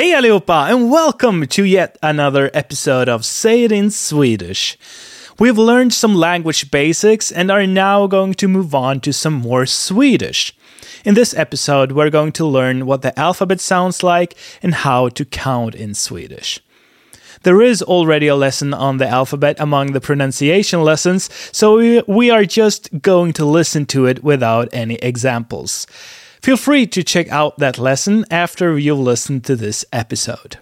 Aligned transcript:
Hej 0.00 0.14
allihopa 0.14 0.70
and 0.70 0.90
welcome 0.90 1.46
to 1.46 1.62
yet 1.62 1.98
another 2.02 2.50
episode 2.54 3.06
of 3.06 3.22
Say 3.22 3.64
It 3.64 3.70
in 3.70 3.90
Swedish. 3.90 4.78
We've 5.38 5.58
learned 5.58 5.92
some 5.92 6.14
language 6.14 6.70
basics 6.70 7.30
and 7.30 7.50
are 7.50 7.66
now 7.66 8.06
going 8.06 8.32
to 8.40 8.48
move 8.48 8.74
on 8.74 9.00
to 9.00 9.12
some 9.12 9.34
more 9.34 9.66
Swedish. 9.66 10.54
In 11.04 11.12
this 11.12 11.34
episode, 11.34 11.92
we're 11.92 12.08
going 12.08 12.32
to 12.32 12.46
learn 12.46 12.86
what 12.86 13.02
the 13.02 13.12
alphabet 13.20 13.60
sounds 13.60 14.02
like 14.02 14.34
and 14.62 14.74
how 14.74 15.10
to 15.10 15.26
count 15.26 15.74
in 15.74 15.92
Swedish. 15.92 16.60
There 17.42 17.60
is 17.60 17.82
already 17.82 18.26
a 18.26 18.36
lesson 18.36 18.72
on 18.72 18.96
the 18.96 19.06
alphabet 19.06 19.56
among 19.60 19.92
the 19.92 20.00
pronunciation 20.00 20.82
lessons, 20.82 21.28
so 21.52 21.76
we, 21.76 22.02
we 22.06 22.30
are 22.30 22.46
just 22.46 23.02
going 23.02 23.34
to 23.34 23.44
listen 23.44 23.84
to 23.92 24.06
it 24.06 24.24
without 24.24 24.70
any 24.72 24.94
examples. 24.94 25.86
Feel 26.40 26.56
free 26.56 26.86
to 26.86 27.04
check 27.04 27.28
out 27.28 27.58
that 27.58 27.78
lesson 27.78 28.24
after 28.30 28.78
you've 28.78 28.98
listened 28.98 29.44
to 29.44 29.56
this 29.56 29.84
episode. 29.92 30.56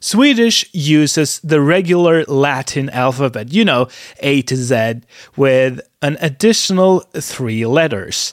Swedish 0.00 0.64
uses 0.72 1.40
the 1.40 1.60
regular 1.60 2.24
Latin 2.24 2.88
alphabet, 2.88 3.52
you 3.52 3.62
know, 3.66 3.88
A 4.20 4.40
to 4.42 4.56
Z, 4.56 5.02
with 5.36 5.82
an 6.00 6.16
additional 6.22 7.00
three 7.00 7.66
letters 7.66 8.32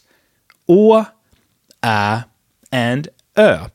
O, 0.70 1.06
A, 1.84 2.26
and 2.72 3.10
Ö. 3.36 3.70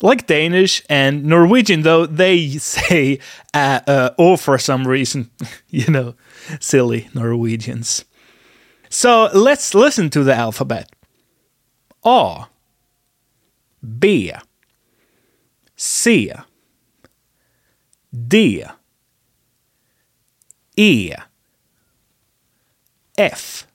Like 0.00 0.26
Danish 0.26 0.82
and 0.88 1.24
Norwegian, 1.24 1.82
though, 1.82 2.06
they 2.06 2.48
say 2.58 3.18
O 3.54 4.36
for 4.38 4.56
some 4.56 4.88
reason. 4.88 5.30
you 5.68 5.90
know, 5.90 6.14
silly 6.58 7.08
Norwegians. 7.12 8.06
So 8.88 9.28
let's 9.34 9.74
listen 9.74 10.08
to 10.10 10.24
the 10.24 10.34
alphabet. 10.34 10.90
A 12.08 12.46
B 13.82 14.32
C 15.74 16.32
D 18.12 18.64
E 20.76 21.12
F 23.18 23.66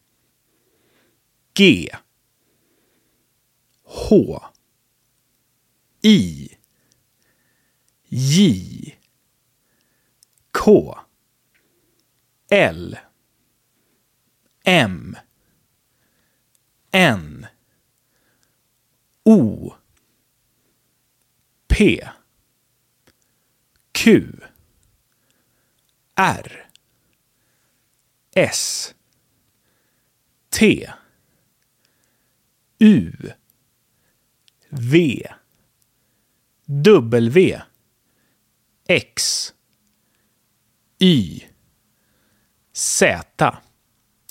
G 1.53 1.89
H 3.85 4.39
I 6.03 6.49
J 8.09 8.95
K 10.53 10.93
L 12.49 12.93
M 14.65 15.17
N. 16.93 17.50
O. 19.25 19.77
P. 21.67 22.01
Q. 23.93 24.41
R. 26.17 26.43
S. 28.35 28.93
T. 30.49 30.85
U. 32.79 33.13
V. 34.71 35.25
W. 36.81 37.57
X. 38.89 39.53
Y. 40.99 41.47
Z. 42.75 43.21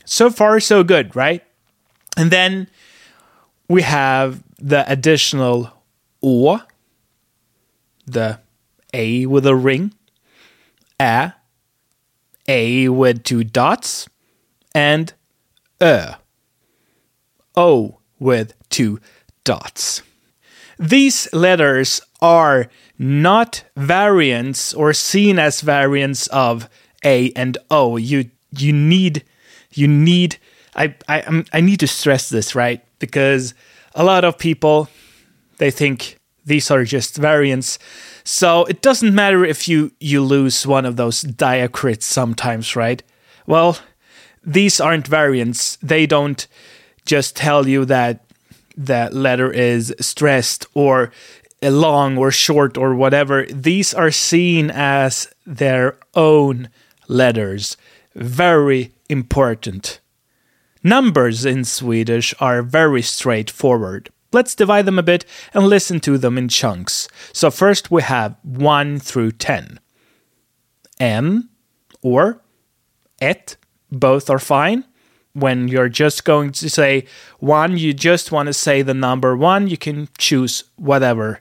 So 0.05 0.31
far, 0.31 0.59
so 0.61 0.83
good, 0.83 1.15
right? 1.15 1.45
And 2.17 2.31
then 2.31 2.69
we 3.71 3.83
have 3.83 4.43
the 4.59 4.85
additional 4.91 5.71
O, 6.25 6.61
the 8.05 8.41
A 8.93 9.27
with 9.27 9.47
a 9.47 9.55
ring, 9.55 9.95
A, 11.01 11.33
A 12.49 12.89
with 12.89 13.23
two 13.23 13.45
dots, 13.45 14.09
and 14.75 15.13
Ö, 15.81 16.17
O 17.55 17.99
with 18.19 18.55
two 18.71 18.99
dots. 19.45 20.03
These 20.77 21.33
letters 21.33 22.01
are 22.21 22.69
not 22.99 23.63
variants 23.77 24.75
or 24.75 24.93
seen 24.93 25.39
as 25.39 25.61
variants 25.61 26.27
of 26.27 26.69
A 27.05 27.31
and 27.37 27.57
O. 27.71 27.97
You 27.97 28.31
you 28.51 28.73
need 28.73 29.23
you 29.73 29.87
need 29.87 30.39
I 30.75 30.97
I 31.09 31.45
I 31.53 31.61
need 31.61 31.79
to 31.79 31.87
stress 31.87 32.29
this 32.29 32.57
right 32.57 32.83
because 33.01 33.55
a 33.95 34.05
lot 34.05 34.25
of 34.25 34.39
people 34.39 34.89
they 35.59 35.71
think 35.71 36.19
these 36.47 36.71
are 36.71 36.85
just 36.85 37.17
variants. 37.17 37.79
So 38.25 38.65
it 38.65 38.83
doesn't 38.83 39.15
matter 39.15 39.45
if 39.45 39.69
you 39.69 39.93
you 40.01 40.23
lose 40.23 40.67
one 40.67 40.87
of 40.87 40.97
those 40.97 41.21
diacrits 41.23 42.07
sometimes, 42.07 42.77
right? 42.77 43.03
Well, 43.47 43.79
these 44.43 44.81
aren't 44.81 45.07
variants. 45.07 45.77
They 45.83 46.07
don't 46.07 46.47
just 47.05 47.37
tell 47.37 47.69
you 47.69 47.85
that 47.87 48.25
that 48.77 49.13
letter 49.13 49.53
is 49.53 49.95
stressed 50.01 50.67
or 50.75 51.13
long 51.63 52.17
or 52.17 52.31
short 52.31 52.79
or 52.79 52.95
whatever. 52.95 53.45
These 53.47 53.93
are 53.93 54.11
seen 54.11 54.71
as 54.71 55.29
their 55.47 55.99
own 56.15 56.71
letters. 57.09 57.77
Very 58.15 58.93
important. 59.09 60.01
Numbers 60.83 61.45
in 61.45 61.65
Swedish 61.65 62.35
are 62.41 62.63
very 62.63 63.03
straightforward. 63.03 64.11
Let's 64.33 64.55
divide 64.55 64.87
them 64.87 64.99
a 64.99 65.03
bit 65.03 65.25
and 65.53 65.67
listen 65.67 66.01
to 66.01 66.17
them 66.17 66.39
in 66.39 66.49
chunks. 66.49 67.09
So, 67.33 67.51
first 67.51 67.91
we 67.91 68.03
have 68.03 68.37
1 68.43 68.99
through 69.01 69.33
10. 69.33 69.81
En 70.99 71.49
or 72.03 72.41
ett, 73.21 73.57
both 73.91 74.31
are 74.31 74.39
fine. 74.39 74.85
When 75.33 75.69
you're 75.69 75.89
just 75.89 76.25
going 76.25 76.53
to 76.53 76.71
say 76.71 77.07
1, 77.39 77.77
you 77.77 77.93
just 77.93 78.33
want 78.33 78.47
to 78.47 78.53
say 78.53 78.83
the 78.83 78.95
number 78.95 79.37
1, 79.37 79.69
you 79.69 79.77
can 79.77 80.09
choose 80.19 80.65
whatever. 80.77 81.41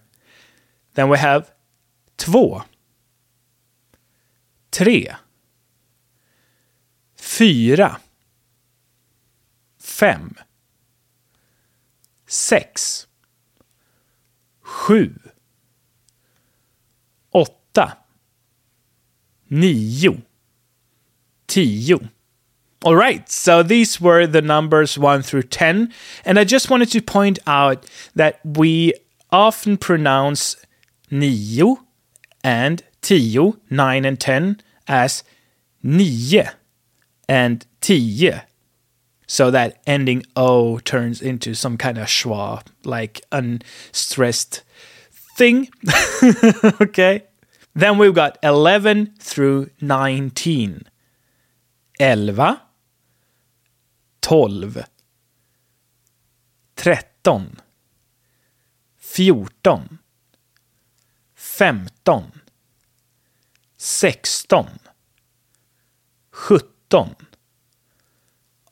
Then 0.96 1.10
we 1.10 1.18
have 1.18 1.52
två, 2.18 2.64
tre, 4.72 5.08
fyra, 7.16 8.00
fem, 10.00 10.34
sex, 12.26 13.06
sju, 14.64 15.14
åtta, 17.36 17.98
nio, 19.52 20.22
tio. 21.48 22.00
All 22.86 22.96
right, 22.96 23.28
so 23.30 23.62
these 23.62 24.00
were 24.00 24.26
the 24.26 24.42
numbers 24.42 24.98
1 24.98 25.22
through 25.22 25.44
10. 25.44 25.92
And 26.24 26.40
I 26.40 26.46
just 26.46 26.70
wanted 26.70 26.92
to 26.92 27.02
point 27.02 27.40
out 27.46 27.86
that 28.16 28.40
we 28.46 28.94
often 29.34 29.76
pronounce 29.76 30.56
nio 31.12 31.76
and 32.42 32.82
tio, 33.02 33.58
9 33.70 34.06
and 34.06 34.18
10, 34.18 34.62
as 34.88 35.26
nio 35.84 36.54
and 37.28 37.66
tio. 37.82 38.40
So 39.32 39.52
that 39.52 39.80
ending 39.86 40.24
O 40.36 40.80
turns 40.80 41.22
into 41.22 41.54
some 41.54 41.78
kind 41.78 42.00
of 42.00 42.08
schwa, 42.08 42.66
like 42.84 43.22
unstressed 43.32 44.64
thing. 45.38 45.70
okay. 46.82 47.26
Then 47.76 48.00
we've 48.00 48.16
got 48.16 48.40
11 48.42 49.14
through 49.20 49.70
19. 49.82 50.82
11, 52.00 52.58
12, 54.22 54.78
13, 56.76 57.58
14, 58.98 60.00
15, 61.36 62.32
16, 63.78 64.66
17, 66.34 67.16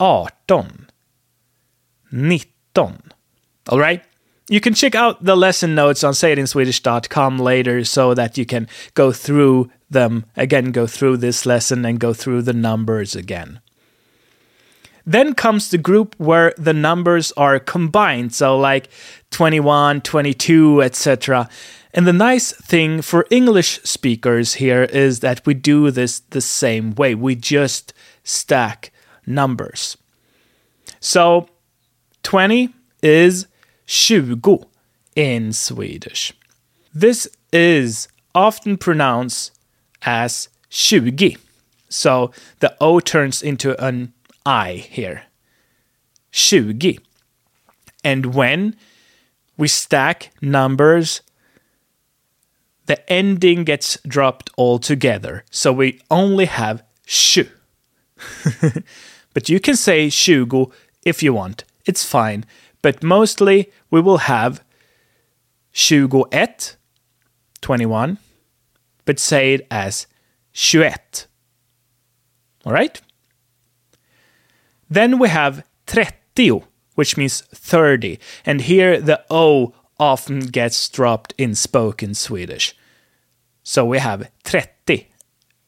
18, 0.01 0.88
19. 2.11 2.97
All 3.69 3.79
right? 3.79 4.03
You 4.49 4.61
can 4.61 4.73
check 4.73 4.95
out 4.95 5.23
the 5.23 5.35
lesson 5.35 5.75
notes 5.75 6.03
on 6.03 6.13
sayitinswedish.com 6.13 7.38
later 7.38 7.83
so 7.83 8.13
that 8.13 8.38
you 8.38 8.45
can 8.45 8.67
go 8.94 9.11
through 9.11 9.69
them 9.89 10.25
again, 10.38 10.71
go 10.71 10.88
through 10.88 11.17
this 11.17 11.45
lesson 11.45 11.83
and 11.85 11.99
go 11.99 12.13
through 12.13 12.44
the 12.44 12.53
numbers 12.53 13.15
again. 13.15 13.59
Then 15.05 15.33
comes 15.33 15.69
the 15.69 15.77
group 15.77 16.15
where 16.17 16.53
the 16.57 16.73
numbers 16.73 17.31
are 17.38 17.59
combined, 17.59 18.33
so 18.33 18.57
like 18.57 18.89
21, 19.31 20.01
22, 20.01 20.81
etc. 20.81 21.50
And 21.93 22.05
the 22.05 22.13
nice 22.13 22.51
thing 22.51 23.01
for 23.01 23.25
English 23.31 23.81
speakers 23.83 24.55
here 24.55 24.83
is 24.83 25.21
that 25.21 25.45
we 25.45 25.53
do 25.53 25.91
this 25.91 26.19
the 26.19 26.41
same 26.41 26.91
way. 26.95 27.15
We 27.15 27.35
just 27.35 27.93
stack 28.23 28.91
numbers. 29.27 29.97
So 31.00 31.50
20 32.24 32.74
is 33.03 33.47
20 33.85 34.63
in 35.15 35.53
Swedish. 35.53 36.33
This 36.94 37.27
is 37.51 38.07
often 38.33 38.77
pronounced 38.77 39.57
as 40.03 40.50
20. 40.69 41.38
So 41.89 42.31
the 42.59 42.75
O 42.81 43.00
turns 43.00 43.41
into 43.41 43.81
an 43.83 44.13
I 44.45 44.74
here. 44.74 45.24
20. 46.31 47.00
And 48.03 48.33
when 48.33 48.75
we 49.57 49.68
stack 49.68 50.31
numbers, 50.41 51.21
the 52.85 53.12
ending 53.12 53.63
gets 53.63 53.97
dropped 54.07 54.50
altogether. 54.57 55.44
So 55.51 55.74
we 55.74 56.00
only 56.09 56.45
have 56.45 56.83
20. 57.06 57.51
but 59.38 59.50
you 59.50 59.60
can 59.60 59.75
say 59.75 60.10
20 60.10 60.74
if 61.04 61.22
you 61.22 61.31
want. 61.31 61.63
It's 61.86 62.04
fine. 62.04 62.44
But 62.81 63.04
mostly 63.04 63.72
we 63.92 64.01
will 64.01 64.25
have 64.25 64.63
21, 65.74 66.25
21, 67.62 68.18
but 69.06 69.19
say 69.19 69.54
it 69.54 69.68
as 69.69 70.07
21. 70.56 70.98
All 72.66 72.74
right? 72.74 73.00
Then 74.89 75.19
we 75.19 75.30
have 75.30 75.63
30, 75.86 76.63
which 76.95 77.16
means 77.16 77.42
30. 77.42 78.18
And 78.44 78.62
here 78.62 79.00
the 79.00 79.24
O 79.30 79.75
often 80.00 80.39
gets 80.48 80.89
dropped 80.89 81.36
in 81.38 81.54
spoken 81.54 82.16
Swedish. 82.16 82.75
So 83.62 83.86
we 83.86 84.00
have 84.00 84.31
30 84.45 85.10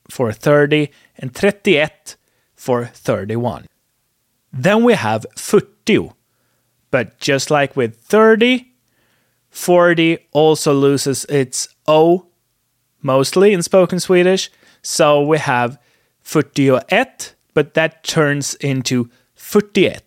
for 0.09 0.31
30 0.31 0.89
and 1.19 1.35
31 1.35 1.91
for 2.59 2.85
31. 2.87 3.65
Then 4.51 4.83
we 4.83 4.93
have 4.93 5.25
40. 5.37 6.11
But 6.91 7.17
just 7.19 7.49
like 7.49 7.77
with 7.77 7.95
30, 7.95 8.73
40 9.49 10.17
also 10.33 10.73
loses 10.73 11.23
its 11.25 11.69
O 11.87 12.27
mostly 13.01 13.53
in 13.53 13.63
spoken 13.63 13.99
Swedish. 13.99 14.51
So 14.81 15.21
we 15.21 15.37
have 15.37 15.79
41, 16.21 16.81
but 17.53 17.75
that 17.75 18.03
turns 18.03 18.55
into 18.55 19.09
41, 19.35 20.01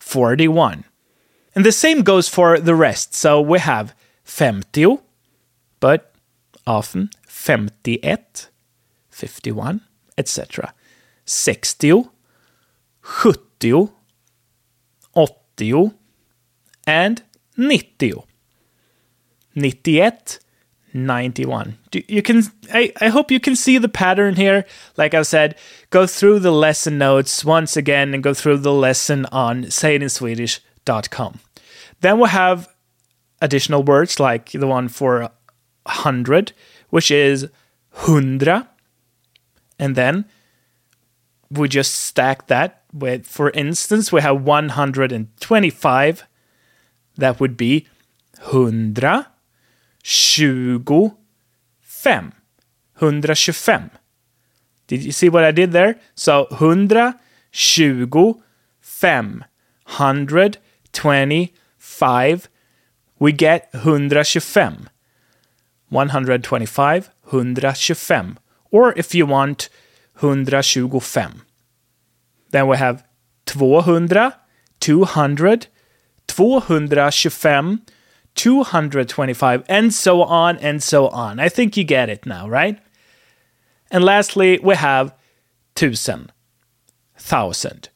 41. 0.00 0.84
And 1.54 1.66
the 1.66 1.72
same 1.72 2.02
goes 2.02 2.28
for 2.28 2.58
the 2.58 2.74
rest. 2.74 3.12
So 3.12 3.42
we 3.42 3.58
have 3.58 3.94
50, 4.24 4.98
but 5.80 6.14
often 6.66 7.10
51, 7.26 8.18
51, 9.10 9.80
etc. 10.16 10.72
60, 11.24 12.04
70, 13.02 13.90
80 15.16 15.92
and 16.86 17.22
90. 17.56 18.24
91, 19.54 20.38
91. 20.94 21.78
You 21.92 22.22
can 22.22 22.42
I, 22.72 22.92
I 23.00 23.08
hope 23.08 23.30
you 23.30 23.40
can 23.40 23.56
see 23.56 23.78
the 23.78 23.88
pattern 23.88 24.36
here. 24.36 24.64
Like 24.96 25.14
I 25.14 25.22
said, 25.22 25.56
go 25.90 26.06
through 26.06 26.40
the 26.40 26.52
lesson 26.52 26.98
notes 26.98 27.44
once 27.44 27.76
again 27.76 28.14
and 28.14 28.22
go 28.22 28.34
through 28.34 28.58
the 28.58 28.72
lesson 28.72 29.26
on 29.26 29.64
sayitinswedish.com. 29.64 31.40
Then 32.00 32.18
we'll 32.18 32.26
have 32.26 32.68
additional 33.40 33.82
words 33.82 34.18
like 34.18 34.52
the 34.52 34.66
one 34.66 34.88
for 34.88 35.30
100, 35.84 36.52
which 36.90 37.10
is 37.10 37.48
hundra. 37.94 38.68
And 39.78 39.96
then 39.96 40.24
we 41.52 41.68
just 41.68 41.94
stack 41.94 42.48
that 42.48 42.82
with, 42.92 43.24
for 43.26 43.50
instance, 43.50 44.10
we 44.12 44.20
have 44.22 44.42
125. 44.42 46.24
That 47.16 47.40
would 47.40 47.56
be 47.56 47.86
hundra 48.40 49.28
tjugofem. 50.02 51.14
125. 52.98 53.90
Did 54.86 55.02
you 55.02 55.12
see 55.12 55.28
what 55.28 55.44
I 55.44 55.50
did 55.50 55.72
there? 55.72 55.98
So 56.14 56.46
125. 56.50 59.44
125. 59.86 62.48
We 63.18 63.32
get 63.32 63.68
125. 63.72 64.88
125, 65.88 67.10
125. 67.24 68.38
Or 68.70 68.92
if 68.96 69.14
you 69.14 69.26
want 69.26 69.68
125. 70.14 71.44
Then 72.50 72.68
we 72.68 72.76
have 72.76 73.04
200, 73.46 74.34
200, 74.80 75.66
225, 76.26 77.78
225, 78.34 79.64
and 79.68 79.92
so 79.92 80.22
on 80.22 80.56
and 80.58 80.82
so 80.82 81.08
on. 81.08 81.38
I 81.38 81.48
think 81.48 81.76
you 81.76 81.84
get 81.84 82.08
it 82.08 82.26
now, 82.26 82.48
right? 82.48 82.78
And 83.90 84.04
lastly, 84.04 84.58
we 84.62 84.74
have 84.74 85.14
tusen, 85.74 86.28
thousand. 87.16 87.88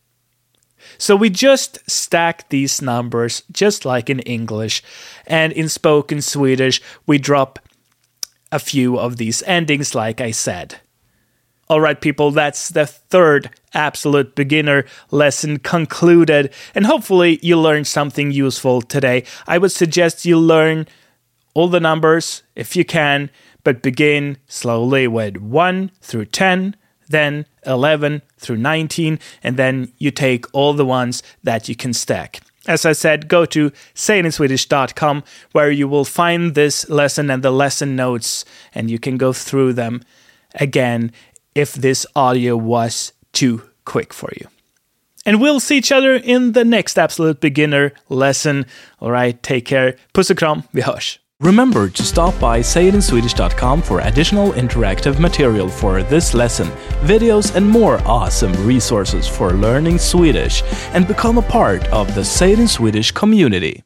So 0.99 1.17
we 1.17 1.31
just 1.31 1.79
stack 1.91 2.49
these 2.49 2.81
numbers 2.81 3.43
just 3.53 3.85
like 3.85 4.09
in 4.09 4.21
English, 4.21 4.83
and 5.27 5.53
in 5.53 5.69
spoken 5.69 6.23
Swedish, 6.23 6.81
we 7.07 7.19
drop 7.19 7.59
a 8.53 8.59
few 8.59 8.99
of 8.99 9.17
these 9.17 9.43
endings, 9.43 9.95
like 9.95 10.21
I 10.21 10.31
said. 10.31 10.81
All 11.69 11.81
right, 11.81 12.01
people, 12.01 12.31
that's 12.31 12.69
the 12.69 12.87
third 12.87 13.51
absolute 13.75 14.37
beginner 14.37 14.85
lesson 15.11 15.59
concluded, 15.59 16.53
and 16.77 16.87
hopefully 16.87 17.41
you 17.43 17.59
learned 17.59 17.89
something 17.89 18.31
useful 18.31 18.81
today. 18.81 19.25
I 19.49 19.59
would 19.59 19.73
suggest 19.73 20.25
you 20.25 20.39
learn 20.39 20.87
all 21.55 21.69
the 21.69 21.81
numbers 21.81 22.45
if 22.55 22.77
you 22.77 22.85
can, 22.85 23.31
but 23.65 23.83
begin 23.83 24.37
slowly 24.47 25.09
with 25.09 25.39
1 25.39 25.91
through 26.01 26.27
10, 26.27 26.77
then 27.09 27.47
11 27.67 28.23
through 28.39 28.59
19, 28.59 29.19
and 29.43 29.57
then 29.57 29.93
you 29.99 30.13
take 30.13 30.47
all 30.53 30.73
the 30.73 30.87
ones 30.87 31.21
that 31.43 31.69
you 31.69 31.75
can 31.75 31.93
stack. 31.93 32.41
As 32.69 32.85
I 32.85 32.93
said, 32.93 33.29
go 33.29 33.45
to 33.47 33.71
sayitinswedish.com 33.95 35.25
where 35.51 35.71
you 35.71 35.89
will 35.89 36.05
find 36.05 36.55
this 36.55 36.89
lesson 36.89 37.29
and 37.29 37.43
the 37.43 37.51
lesson 37.51 37.97
notes, 37.97 38.45
and 38.73 38.89
you 38.89 39.01
can 39.01 39.17
go 39.17 39.33
through 39.33 39.73
them 39.73 40.03
again 40.55 41.13
if 41.57 41.73
this 41.73 42.07
audio 42.15 42.57
was 42.57 43.13
too 43.33 43.63
quick 43.85 44.13
for 44.13 44.31
you. 44.37 44.47
And 45.25 45.41
we'll 45.41 45.59
see 45.61 45.79
each 45.79 45.91
other 45.91 46.15
in 46.15 46.53
the 46.53 46.65
next 46.65 46.99
Absolute 46.99 47.41
Beginner 47.41 47.93
lesson. 48.09 48.67
All 49.01 49.11
right, 49.11 49.43
take 49.43 49.65
care. 49.65 49.97
Puss 50.13 50.31
och 50.31 50.39
kram, 50.39 50.63
vi 50.71 50.83
hörs. 50.83 51.19
Remember 51.41 51.91
to 51.91 52.03
stop 52.03 52.35
by 52.41 52.63
sayitinswedish.com 52.63 53.83
for 53.83 54.01
additional 54.01 54.53
interactive 54.53 55.19
material 55.19 55.69
for 55.69 56.03
this 56.03 56.33
lesson, 56.33 56.67
videos, 57.03 57.55
and 57.55 57.69
more 57.69 58.01
awesome 58.07 58.55
resources 58.67 59.29
for 59.29 59.53
learning 59.53 59.99
Swedish, 59.99 60.63
and 60.95 61.07
become 61.07 61.37
a 61.37 61.43
part 61.43 61.87
of 61.93 62.15
the 62.15 62.25
Say 62.25 62.53
It 62.53 62.59
in 62.59 62.69
Swedish 62.69 63.13
community. 63.13 63.83